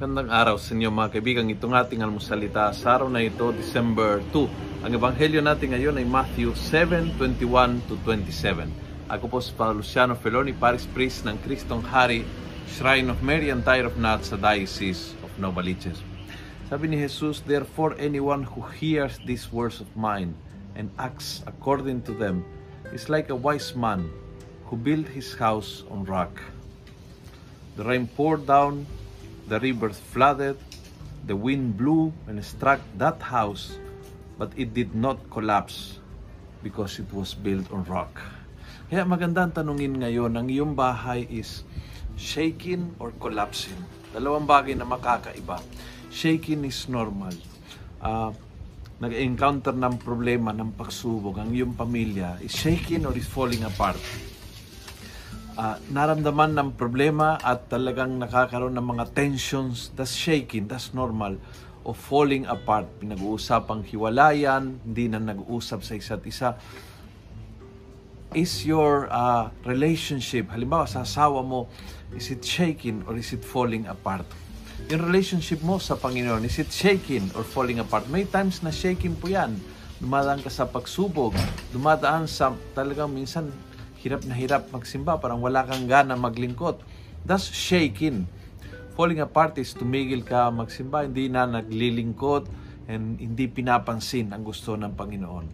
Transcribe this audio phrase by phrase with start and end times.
[0.00, 1.52] Magandang araw sa inyo mga kaibigan.
[1.52, 4.88] Itong ating almusalita sa araw na ito, December 2.
[4.88, 8.72] Ang ebanghelyo natin ngayon ay Matthew 7:21 to 27.
[9.12, 12.24] Ako po si Father Luciano Feloni, Paris Priest ng Kristong Hari,
[12.64, 16.00] Shrine of Mary and Tyre of Nuts sa Diocese of Novaliches.
[16.72, 20.32] Sabi ni Jesus, Therefore anyone who hears these words of mine
[20.80, 22.40] and acts according to them
[22.96, 24.08] is like a wise man
[24.64, 26.40] who built his house on rock.
[27.76, 28.88] The rain poured down,
[29.50, 30.54] the rivers flooded,
[31.26, 33.74] the wind blew and struck that house,
[34.38, 35.98] but it did not collapse
[36.62, 38.14] because it was built on rock.
[38.86, 41.66] Kaya magandang tanungin ngayon, ang iyong bahay is
[42.14, 43.76] shaking or collapsing?
[44.14, 45.58] Dalawang bagay na makakaiba.
[46.14, 47.34] Shaking is normal.
[47.98, 48.30] Uh,
[49.02, 53.98] nag-encounter ng problema, ng pagsubok, ang iyong pamilya is shaking or is falling apart
[55.56, 61.38] uh, naramdaman ng problema at talagang nakakaroon ng mga tensions, that's shaking, that's normal,
[61.86, 62.86] of falling apart.
[63.00, 66.58] Pinag-uusapang hiwalayan, hindi na nag-uusap sa isa't isa.
[68.30, 71.66] Is your uh, relationship, halimbawa sa asawa mo,
[72.14, 74.22] is it shaking or is it falling apart?
[74.86, 78.06] Yung relationship mo sa Panginoon, is it shaking or falling apart?
[78.06, 79.58] May times na shaking po yan.
[80.00, 81.36] Dumadaan ka sa pagsubok,
[81.74, 83.50] dumadaan sa talagang minsan
[84.00, 86.80] hirap na hirap magsimba, parang wala kang gana maglingkod.
[87.28, 88.24] That's shaking.
[88.96, 92.48] Falling apart is tumigil ka magsimba, hindi na naglilingkod,
[92.88, 95.46] and hindi pinapansin ang gusto ng Panginoon.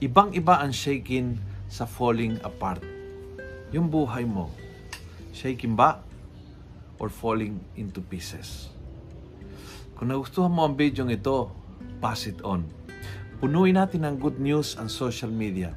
[0.00, 1.36] Ibang-iba ang shaking
[1.68, 2.80] sa falling apart.
[3.70, 4.48] Yung buhay mo,
[5.36, 6.00] shaking ba
[6.96, 8.72] or falling into pieces?
[10.00, 11.52] Kung nagustuhan mo ang video ito,
[12.00, 12.64] pass it on.
[13.44, 15.76] Punuin natin ng good news ang social media